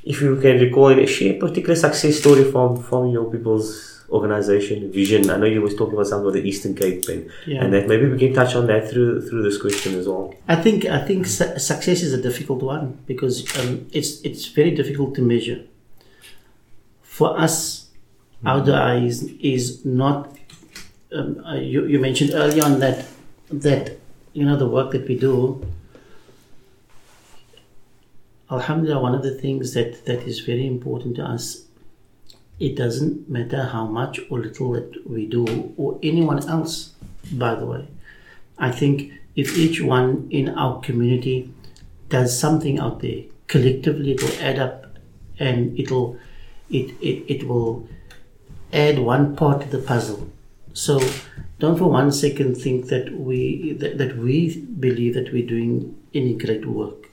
[0.03, 5.29] if you can recall, share a particular success story from from your people's organization vision.
[5.29, 7.63] I know you was talking about something about the Eastern Cape and, Yeah.
[7.63, 10.33] and that maybe we can touch on that through through this question as well.
[10.47, 14.71] I think I think su- success is a difficult one because um, it's it's very
[14.71, 15.59] difficult to measure.
[17.01, 17.87] For us,
[18.45, 20.29] our dua is is not.
[21.13, 23.05] Um, uh, you you mentioned early on that
[23.51, 23.97] that
[24.33, 25.65] you know the work that we do.
[28.51, 31.65] Alhamdulillah, one of the things that, that is very important to us,
[32.59, 36.93] it doesn't matter how much or little that we do, or anyone else,
[37.31, 37.87] by the way.
[38.59, 41.51] I think if each one in our community
[42.09, 44.97] does something out there, collectively it will add up
[45.39, 46.17] and it'll
[46.69, 47.87] it, it, it will
[48.71, 50.29] add one part to the puzzle.
[50.73, 50.99] So
[51.63, 56.33] don't for one second think that we that, that we believe that we're doing any
[56.33, 57.07] great work.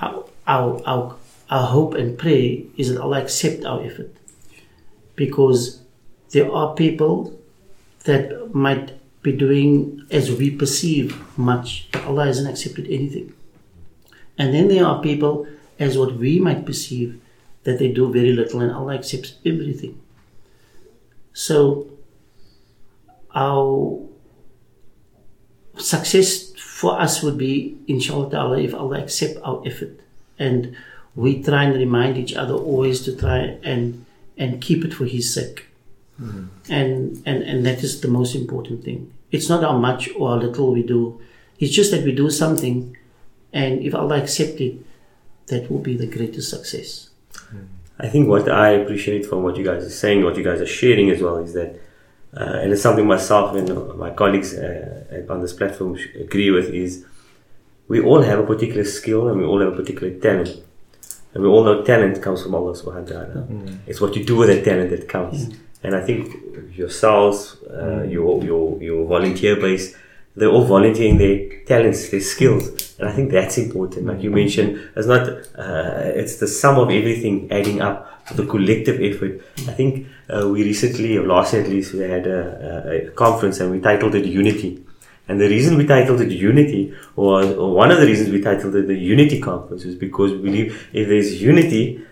[0.00, 1.16] Our, our, our,
[1.50, 4.14] our hope and prayer is that Allah accept our effort
[5.16, 5.82] because
[6.30, 7.36] there are people
[8.04, 13.34] that might be doing as we perceive much, but Allah hasn't accepted anything.
[14.38, 15.48] And then there are people
[15.80, 17.20] as what we might perceive
[17.64, 20.00] that they do very little and Allah accepts everything.
[21.38, 21.86] So
[23.34, 24.02] our
[25.76, 30.00] success for us would be inshallah ta'ala if Allah accept our effort.
[30.38, 30.74] And
[31.14, 34.04] we try and remind each other always to try and
[34.36, 35.66] and keep it for his sake.
[36.20, 36.72] Mm-hmm.
[36.72, 39.12] And, and and that is the most important thing.
[39.30, 41.20] It's not how much or how little we do.
[41.58, 42.96] It's just that we do something
[43.52, 44.76] and if allah accept it
[45.46, 47.07] that will be the greatest success
[47.98, 50.66] I think what I appreciate from what you guys are saying, what you guys are
[50.66, 51.80] sharing as well, is that,
[52.36, 57.04] uh, and it's something myself and my colleagues uh, on this platform agree with, is
[57.88, 60.62] we all have a particular skill and we all have a particular talent.
[61.34, 63.46] And we all know talent comes from Allah subhanahu wa ta'ala.
[63.86, 65.46] It's what you do with that talent that counts.
[65.82, 69.94] And I think yourselves, uh, your, your, your volunteer base,
[70.38, 72.94] they're all volunteering their talents, their skills.
[72.98, 74.06] And I think that's important.
[74.06, 78.46] Like you mentioned, it's not, uh, it's the sum of everything adding up to the
[78.46, 79.42] collective effort.
[79.68, 83.60] I think uh, we recently, or last year at least, we had a, a, conference
[83.60, 84.84] and we titled it Unity.
[85.28, 88.74] And the reason we titled it Unity, or, or one of the reasons we titled
[88.74, 92.04] it the Unity Conference, is because we believe if there's unity,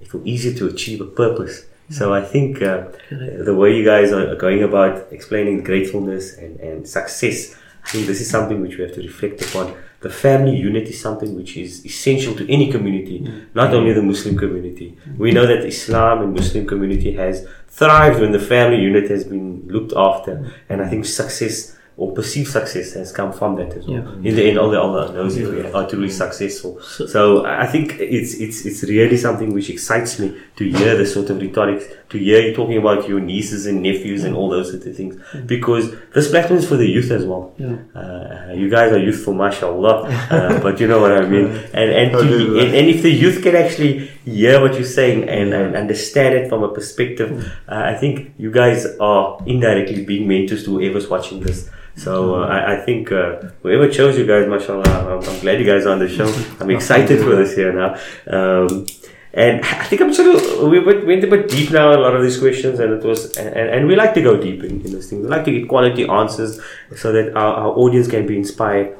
[0.00, 1.66] it will be easier to achieve a purpose.
[1.90, 6.88] So I think uh, the way you guys are going about explaining gratefulness and, and
[6.88, 7.56] success,
[7.86, 9.74] I think this is something which we have to reflect upon.
[10.00, 13.46] The family unit is something which is essential to any community, mm.
[13.54, 14.98] not only the Muslim community.
[15.08, 15.18] Mm.
[15.18, 19.68] We know that Islam and Muslim community has thrived when the family unit has been
[19.68, 20.52] looked after, mm.
[20.68, 23.96] and I think success or perceived success has come from that as well.
[23.96, 24.28] Yeah.
[24.28, 26.78] In the end, all the other those are truly successful.
[26.82, 31.30] So I think it's it's it's really something which excites me to hear this sort
[31.30, 34.84] of rhetoric, to hear you talking about your nieces and nephews and all those sort
[34.84, 37.54] of things, because this platform is for the youth as well.
[37.56, 37.76] Yeah.
[37.94, 41.46] Uh, you guys are youthful, mashallah, uh, but you know what I mean.
[41.72, 45.54] And and, to, and and if the youth can actually hear what you're saying and,
[45.54, 50.64] and understand it from a perspective, uh, I think you guys are indirectly being mentors
[50.64, 51.70] to whoever's watching this.
[51.96, 55.66] So uh, I, I think uh, whoever chose you guys, mashallah, I'm, I'm glad you
[55.66, 56.26] guys are on the show.
[56.60, 57.94] I'm excited for this here now.
[58.26, 58.86] Um,
[59.32, 62.16] and I think I'm sort of we went a bit deep now in a lot
[62.16, 64.92] of these questions, and it was and, and we like to go deep in, in
[64.92, 65.20] this thing.
[65.22, 66.58] We like to get quality answers
[66.96, 68.96] so that our, our audience can be inspired.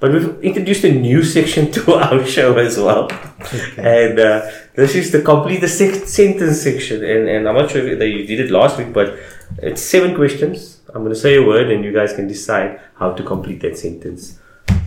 [0.00, 3.10] But we've introduced a new section to our show as well,
[3.76, 7.04] and uh, this is the complete the sentence section.
[7.04, 9.18] And, and I'm not sure if you did it last week, but
[9.58, 10.80] it's seven questions.
[10.88, 13.76] I'm going to say a word, and you guys can decide how to complete that
[13.78, 14.38] sentence.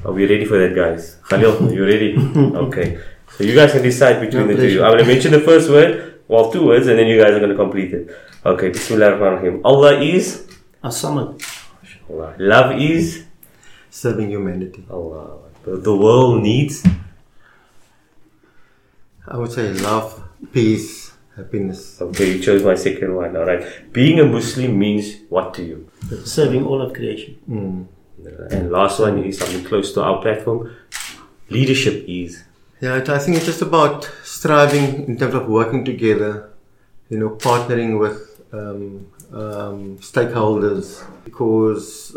[0.05, 1.17] Are we ready for that, guys?
[1.29, 2.15] Khalil, you ready?
[2.65, 2.99] okay.
[3.35, 4.83] So you guys can decide between No the two.
[4.83, 7.39] I'm going to mention the first word, well, two words, and then you guys are
[7.39, 8.09] going to complete it.
[8.45, 8.69] Okay.
[8.69, 10.47] Bismillah ar-Rahman Allah is.
[10.83, 11.43] As-Samad.
[12.09, 12.35] Allah.
[12.39, 13.25] Love is.
[13.89, 14.85] Serving humanity.
[14.89, 15.39] Allah.
[15.65, 16.85] The world needs.
[19.27, 20.96] I would say love, peace,
[21.37, 22.01] happiness.
[22.01, 23.37] Okay, you chose my second one.
[23.37, 23.63] All right.
[23.93, 25.89] Being a Muslim means what to you?
[26.25, 27.37] Serving all of creation.
[27.49, 27.87] Mm.
[28.51, 30.75] And last one is something close to our platform.
[31.49, 32.43] Leadership is.
[32.81, 36.49] Yeah, I think it's just about striving in terms of working together,
[37.09, 42.15] you know, partnering with um, um, stakeholders because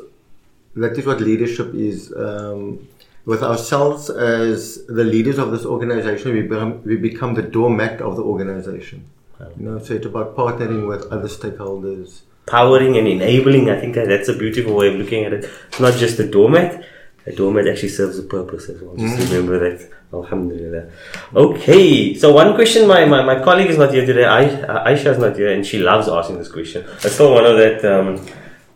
[0.77, 2.13] that is what leadership is.
[2.15, 2.89] Um,
[3.31, 8.17] with ourselves as the leaders of this organization, we become, we become the doormat of
[8.17, 8.99] the organization.
[9.57, 12.09] You know, so it's about partnering with other stakeholders.
[12.47, 13.71] Powering and enabling.
[13.71, 15.49] I think that that's a beautiful way of looking at it.
[15.69, 16.85] It's not just a doormat.
[17.27, 18.97] A doormat actually serves a purpose as well.
[18.97, 19.79] Just remember that.
[20.13, 20.91] Alhamdulillah.
[21.47, 22.89] Okay, so one question.
[22.89, 24.25] My, my, my colleague is not here today.
[24.25, 24.45] I,
[24.91, 26.85] Aisha is not here, and she loves asking this question.
[27.05, 27.85] I still one of that.
[27.85, 28.27] Um,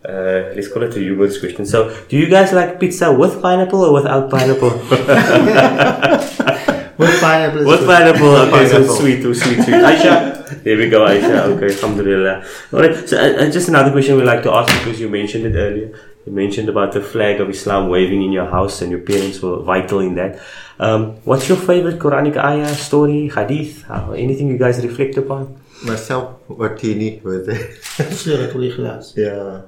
[0.09, 1.67] uh, let's call it a humorous question.
[1.67, 4.71] So, do you guys like pizza with pineapple or without pineapple?
[6.97, 7.67] With pineapple.
[7.67, 7.87] With good.
[7.89, 9.67] pineapple, okay, so sweet, sweet, sweet.
[9.67, 11.57] Aisha, there we go, Aisha.
[11.57, 12.45] Okay, alhamdulillah.
[12.73, 15.59] Alright, so uh, uh, just another question we like to ask because you mentioned it
[15.59, 15.99] earlier.
[16.25, 19.61] You mentioned about the flag of Islam waving in your house and your parents were
[19.61, 20.39] vital in that.
[20.79, 25.61] Um, what's your favorite Quranic ayah, story, hadith, uh, anything you guys reflect upon?
[25.85, 27.75] Myself, Watini, were there.
[28.15, 29.17] Suratul Ikhlas.
[29.17, 29.63] yeah.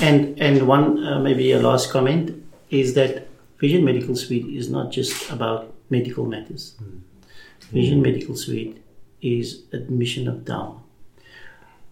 [0.00, 4.92] And and one uh, maybe a last comment is that Vision Medical Suite is not
[4.92, 6.76] just about medical matters.
[7.72, 8.82] Vision Medical Suite
[9.22, 10.80] is a mission of Dawah.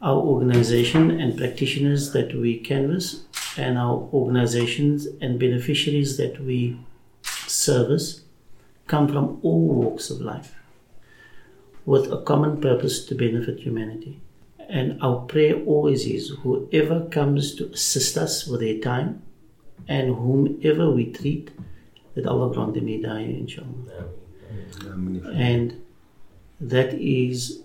[0.02, 3.24] Our organization and practitioners that we canvas,
[3.56, 6.78] and our organizations and beneficiaries that we
[7.22, 8.20] service,
[8.86, 10.54] come from all walks of life
[11.86, 14.20] with a common purpose to benefit humanity.
[14.68, 19.22] And our prayer always is whoever comes to assist us with their time
[19.88, 21.50] and whomever we treat,
[22.14, 24.08] that Allah grant them hidayah, inshallah.
[25.34, 25.82] And
[26.60, 27.62] that is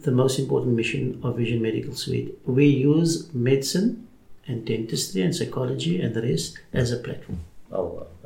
[0.00, 2.36] the most important mission of Vision Medical Suite.
[2.44, 4.08] We use medicine
[4.46, 7.40] and dentistry and psychology and the rest as a platform.
[7.72, 8.02] Allah.
[8.02, 8.19] Akbar.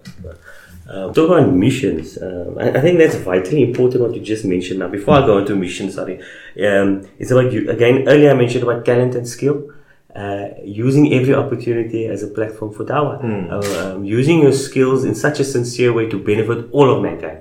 [0.87, 2.19] Um, talk about missions.
[2.21, 4.81] Um, I, I think that's vitally important what you just mentioned.
[4.81, 6.21] Now, before I go into missions, sorry,
[6.67, 8.07] um, it's about you again.
[8.07, 9.71] Earlier, I mentioned about talent and skill.
[10.15, 13.19] Uh, using every opportunity as a platform for dawah,
[13.51, 17.39] uh, um, using your skills in such a sincere way to benefit all of mankind.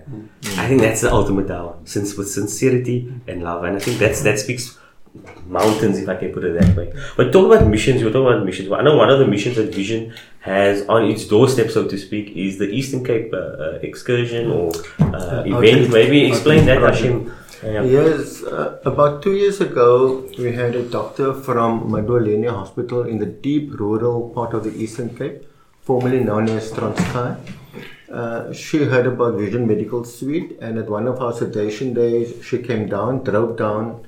[0.58, 4.24] I think that's the ultimate dawah, since with sincerity and love, and I think that's
[4.24, 4.80] that speaks
[5.46, 6.92] mountains, if I can put it that way.
[7.16, 8.02] But talk about missions.
[8.02, 8.72] You talk about missions.
[8.72, 12.36] I know one of the missions that Vision has on its doorstep, so to speak,
[12.36, 15.90] is the Eastern Cape uh, uh, excursion or uh, event.
[15.90, 17.34] Maybe explain that, Hashim.
[17.64, 17.84] Yeah.
[17.84, 23.26] Yes, uh, about two years ago, we had a doctor from Madwaleni Hospital in the
[23.26, 25.48] deep rural part of the Eastern Cape,
[25.80, 27.38] formerly known as Transkei.
[28.12, 32.58] Uh, she heard about Vision Medical Suite, and at one of our sedation days, she
[32.58, 34.06] came down, drove down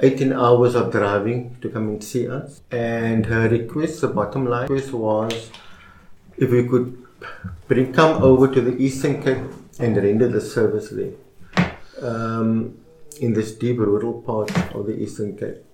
[0.00, 2.60] 18 hours of driving to come and see us.
[2.70, 5.50] And her request, the bottom line request was
[6.36, 7.02] if we could
[7.66, 9.44] bring, come over to the Eastern Cape
[9.78, 11.14] and render the service there
[12.02, 12.76] um,
[13.20, 15.64] in this deep rural part of the Eastern Cape.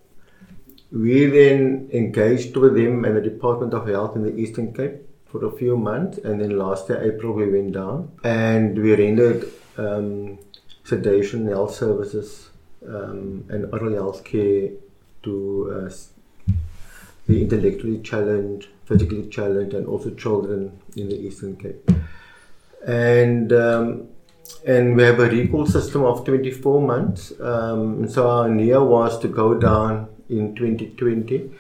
[0.92, 5.46] We then engaged with them and the Department of Health in the Eastern Cape for
[5.46, 9.48] a few months, and then last year, April, we went down and we rendered
[9.78, 10.38] um,
[10.84, 12.50] sedation, health services,
[12.88, 14.70] um, and oral care
[15.22, 16.52] to uh,
[17.26, 21.90] the intellectually challenged, physically challenged, and also children in the Eastern Cape.
[22.86, 24.08] And um,
[24.66, 27.32] and we have a recall system of 24 months.
[27.40, 31.50] Um, so our niyyah was to go down in 2020.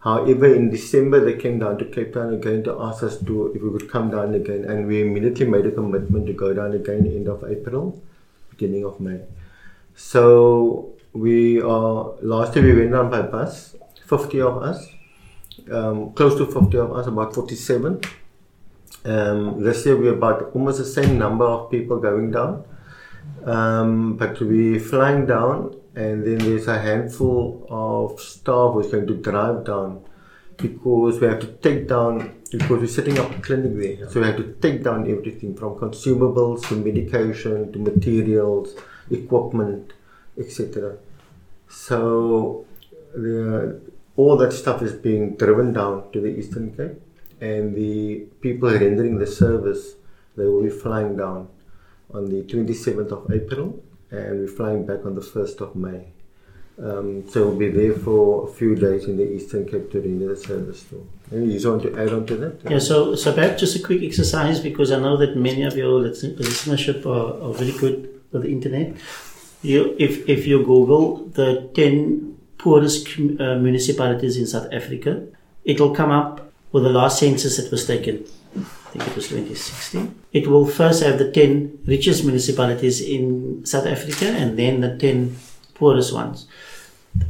[0.00, 3.62] However, in December they came down to Cape Town again to ask us to if
[3.62, 7.06] we would come down again, and we immediately made a commitment to go down again
[7.06, 8.00] end of April,
[8.50, 9.20] beginning of May.
[9.98, 13.74] So we are last year we went down by bus,
[14.06, 14.86] 50 of us,
[15.72, 18.00] um, close to 50 of us, about 47.
[19.04, 22.64] Um, this year we're about almost the same number of people going down,
[23.44, 29.14] um, but we're flying down, and then there's a handful of staff who's going to
[29.14, 30.04] drive down
[30.58, 34.26] because we have to take down because we're setting up a clinic there, so we
[34.28, 38.76] have to take down everything from consumables to medication to materials,
[39.10, 39.92] equipment,
[40.38, 40.96] etc.
[41.68, 42.66] So
[43.14, 43.80] the,
[44.16, 47.00] all that stuff is being driven down to the Eastern Cape,
[47.40, 49.94] and the people rendering the service
[50.36, 51.48] they will be flying down
[52.14, 56.06] on the 27th of April, and we're flying back on the 1st of May.
[56.80, 60.28] Um, so we'll be there for a few days in the Eastern Cape to render
[60.28, 61.04] the service too.
[61.32, 62.70] Maybe you want to add on to that?
[62.70, 65.90] Yeah, so so perhaps just a quick exercise because I know that many of your
[65.98, 68.94] listen- listenership are, are very good with the internet.
[69.62, 75.26] You, if if you Google the ten poorest com- uh, municipalities in South Africa,
[75.64, 78.24] it'll come up with the last census that was taken.
[78.56, 80.14] I think it was 2016.
[80.32, 85.36] It will first have the 10 richest municipalities in South Africa and then the 10
[85.74, 86.46] poorest ones.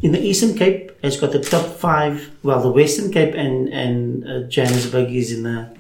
[0.03, 2.31] In the Eastern Cape, it's got the top five.
[2.43, 5.71] Well, the Western Cape and and uh, Johannesburg is in the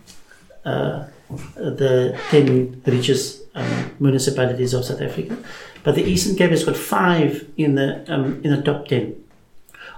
[0.64, 1.06] uh,
[1.54, 5.36] the ten richest um, municipalities of South Africa,
[5.82, 9.14] but the Eastern Cape has got five in the um, in the top ten,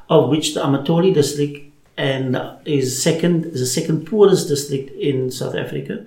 [0.09, 5.55] of which the Amathole district and is second is the second poorest district in South
[5.55, 6.07] Africa,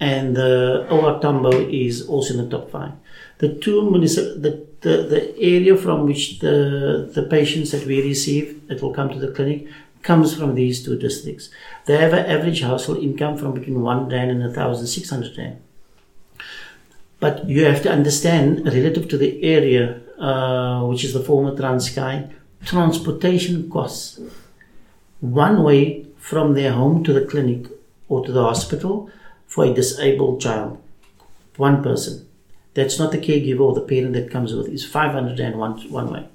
[0.00, 2.92] and the OR Tambo is also in the top five.
[3.38, 8.68] The two municip- the, the, the area from which the, the patients that we receive
[8.68, 9.66] that will come to the clinic
[10.02, 11.48] comes from these two districts.
[11.86, 15.36] They have an average household income from between one rand and a thousand six hundred
[15.38, 15.60] rand.
[17.22, 22.28] But you have to understand, relative to the area, uh, which is the former Transkei,
[22.64, 24.18] transportation costs.
[25.20, 27.66] One way from their home to the clinic
[28.08, 29.08] or to the hospital
[29.46, 30.82] for a disabled child,
[31.58, 32.26] one person.
[32.74, 34.66] That's not the caregiver or the parent that comes with.
[34.66, 36.26] It's 500 rand one, one way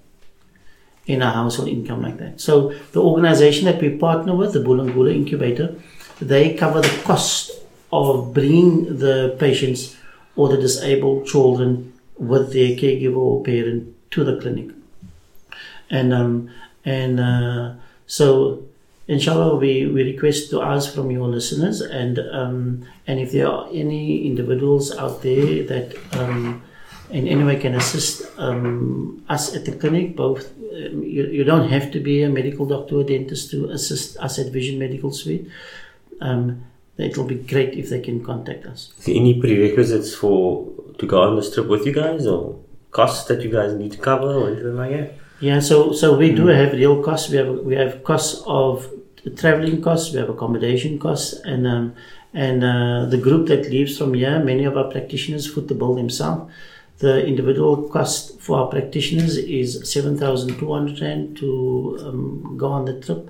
[1.06, 2.40] in a household income like that.
[2.40, 5.76] So the organization that we partner with, the Bulungula Incubator,
[6.22, 7.52] they cover the cost
[7.92, 9.98] of bringing the patients
[10.38, 14.74] or the disabled children with their caregiver or parent to the clinic.
[15.90, 16.50] And um,
[16.86, 17.74] and uh,
[18.06, 18.64] so
[19.08, 23.68] inshallah we, we request to ask from your listeners and um, and if there are
[23.72, 26.62] any individuals out there that um,
[27.10, 31.70] in any way can assist um, us at the clinic both um, you, you don't
[31.70, 35.50] have to be a medical doctor or dentist to assist us at Vision Medical Suite
[36.20, 36.64] um,
[36.98, 40.68] it will be great if they can contact us any prerequisites for
[40.98, 42.60] to go on this trip with you guys or
[42.92, 45.14] costs that you guys need to cover or anything like that?
[45.40, 47.30] Yeah, so so we do have real costs.
[47.30, 48.92] We have we have costs of
[49.36, 50.12] traveling costs.
[50.12, 51.94] We have accommodation costs, and um,
[52.34, 55.94] and uh, the group that leaves from here, many of our practitioners foot the bill
[55.94, 56.52] themselves.
[57.00, 62.70] The individual cost for our practitioners is seven thousand two hundred rand to um, go
[62.70, 63.30] on the trip.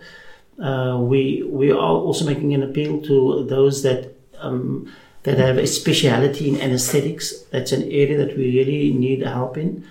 [0.61, 4.13] Uh, we we are also making an appeal to those that.
[4.39, 4.91] Um,
[5.23, 7.41] that have a speciality in anesthetics.
[7.51, 9.85] That's an area that we really need help in.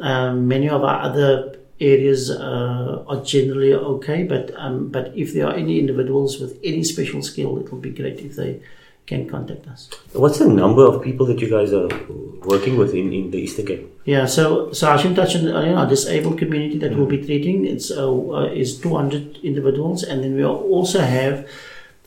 [0.00, 5.46] Um, many of our other areas uh, are generally okay, but um, but if there
[5.46, 8.60] are any individuals with any special skill, it will be great if they
[9.10, 9.90] can contact us.
[10.12, 11.88] What's the number of people that you guys are
[12.52, 13.86] working with in, in the Eastern Cape?
[14.04, 17.66] Yeah, so so I should touch on you know, disabled community that we'll be treating.
[17.66, 21.48] It's uh, uh, is 200 individuals, and then we also have.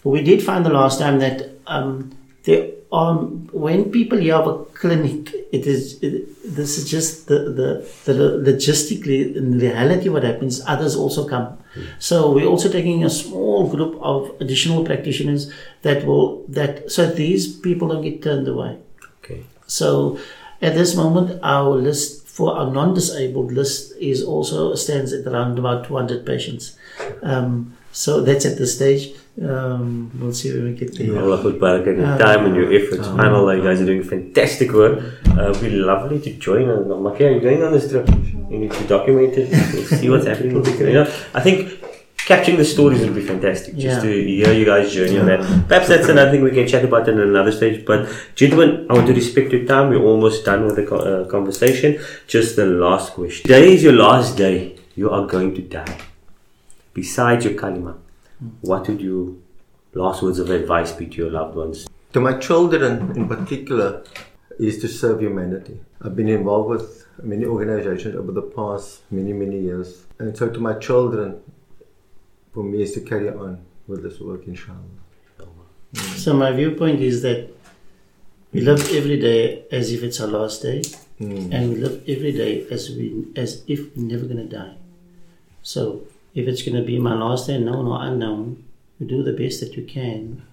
[0.04, 2.12] We did find the last time that um,
[2.44, 7.40] there are when people hear of a clinic, it is it, this is just the,
[7.60, 7.70] the
[8.06, 8.14] the
[8.52, 10.62] logistically in reality what happens.
[10.68, 11.58] Others also come,
[11.98, 17.58] so we're also taking a small group of additional practitioners that will that so these
[17.58, 18.78] people don't get turned away.
[19.24, 19.44] Okay.
[19.66, 20.20] So
[20.62, 25.88] at this moment, our list for our non-disabled list is also stands at around about
[25.88, 26.78] 200 patients.
[27.22, 29.14] Um, so that's at this stage.
[29.42, 31.20] Um, we'll see when we get there.
[31.20, 33.08] Allah would barak in your time and your efforts.
[33.08, 35.00] SubhanAllah, you guys are doing fantastic work.
[35.28, 36.84] Uh, it'd be lovely to join on.
[36.86, 38.08] Makia, are you going on this trip?
[38.52, 40.64] You need to document it, We'll see what's happening.
[40.64, 41.80] You know, I think
[42.16, 43.74] capturing the stories would be fantastic.
[43.76, 44.12] Just Yeah.
[44.12, 45.40] to hear you guys' journey on that.
[45.68, 47.84] Perhaps that's another thing we can chat about in another stage.
[47.88, 49.90] But gentlemen, I want to respect your time.
[49.90, 51.98] We're almost done with the co- uh, conversation.
[52.28, 53.48] Just the last question.
[53.48, 54.76] Today is your last day.
[54.96, 55.98] You are going to die.
[56.94, 57.96] Besides your kalima,
[58.62, 59.36] what would your
[59.94, 61.88] last words of advice be to your loved ones?
[62.14, 64.04] To my children in particular,
[64.60, 65.80] is to serve humanity.
[66.02, 70.06] I've been involved with many organizations over the past many, many years.
[70.20, 71.42] And so to my children,
[72.54, 74.80] for me, is to carry on with this work, inshallah.
[75.94, 76.16] Mm.
[76.18, 77.50] So my viewpoint is that
[78.52, 80.82] we live every day as if it's our last day,
[81.20, 81.52] mm.
[81.52, 84.76] and we live every day as we as if we're never gonna die.
[85.62, 86.04] So
[86.36, 88.64] if it's gonna be my last day, known or unknown,
[89.00, 90.44] you do the best that you can,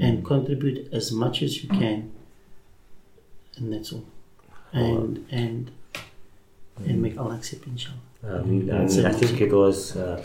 [0.00, 2.12] and contribute as much as you can,
[3.56, 4.04] and that's all.
[4.72, 5.70] And and
[6.86, 7.98] and make Allah accept, inshallah.
[8.26, 9.06] I mean, That's and.
[9.06, 10.22] I think it was uh,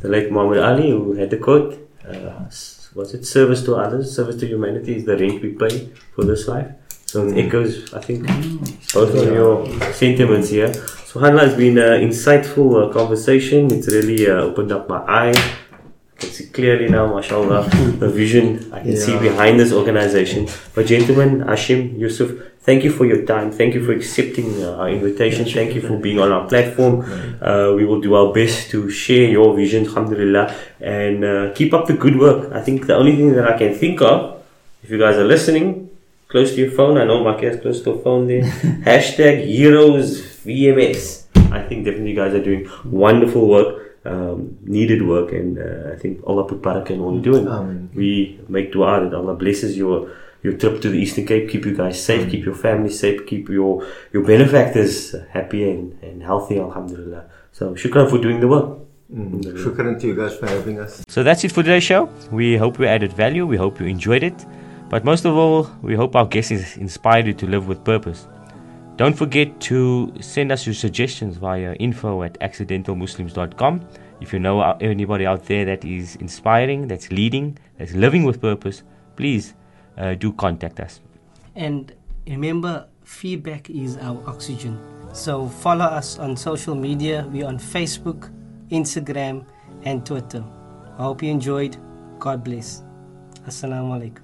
[0.00, 1.78] the late Muhammad Ali who had the quote.
[2.06, 2.48] Uh,
[2.94, 6.46] was it service to others, service to humanity is the rent we pay for this
[6.48, 6.70] life?
[7.06, 8.26] So it echoes, I think,
[8.92, 10.72] both of your sentiments here.
[10.74, 13.72] So, Hanla, it's been an insightful uh, conversation.
[13.72, 15.36] It's really uh, opened up my eyes.
[15.36, 20.48] I can see clearly now, mashallah, the vision I can see behind this organization.
[20.74, 22.32] But, gentlemen, Hashim, Yusuf,
[22.62, 23.52] thank you for your time.
[23.52, 25.44] Thank you for accepting uh, our invitation.
[25.44, 27.04] Thank you for being on our platform.
[27.40, 31.86] Uh, we will do our best to share your vision, alhamdulillah, and uh, keep up
[31.86, 32.52] the good work.
[32.52, 34.42] I think the only thing that I can think of,
[34.82, 35.83] if you guys are listening,
[36.34, 38.42] close to your phone, I know my is close to a phone there,
[38.90, 41.26] hashtag heroes VMS.
[41.58, 45.96] I think definitely you guys are doing wonderful work, um, needed work, and uh, I
[45.96, 47.46] think Allah put barakah in all you're doing.
[47.46, 47.88] Amen.
[47.94, 50.10] We make dua that Allah blesses your
[50.42, 53.48] your trip to the Eastern Cape, keep you guys safe, keep your family safe, keep
[53.48, 57.24] your your benefactors happy and, and healthy, alhamdulillah.
[57.52, 58.68] So shukran for doing the work.
[59.14, 59.40] Mm.
[59.62, 61.00] Shukran to you guys for having us.
[61.06, 62.10] So that's it for today's show.
[62.32, 63.46] We hope we added value.
[63.46, 64.46] We hope you enjoyed it.
[64.88, 68.28] But most of all, we hope our guests inspired you to live with purpose.
[68.96, 73.80] Don't forget to send us your suggestions via info at accidentalmuslims.com.
[74.20, 78.84] If you know anybody out there that is inspiring, that's leading, that's living with purpose,
[79.16, 79.54] please
[79.98, 81.00] uh, do contact us.
[81.56, 81.92] And
[82.26, 84.78] remember, feedback is our oxygen.
[85.12, 87.26] So follow us on social media.
[87.30, 88.32] We're on Facebook,
[88.70, 89.44] Instagram,
[89.82, 90.44] and Twitter.
[90.98, 91.76] I hope you enjoyed.
[92.18, 92.82] God bless.
[93.46, 94.23] Assalamu alaikum.